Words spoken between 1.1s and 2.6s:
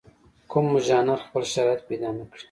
خپل شرایط پیدا نکړي.